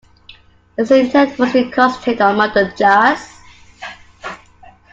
His 0.79 0.89
intent 0.89 1.37
was 1.37 1.51
to 1.51 1.69
concentrate 1.69 2.21
on 2.21 2.35
modern 2.35 2.75
jazz. 2.75 3.39